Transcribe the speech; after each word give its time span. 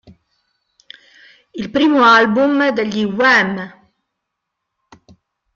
Il 1.53 1.69
primo 1.69 2.01
album 2.03 2.69
degli 2.73 3.03
Wham! 3.03 3.83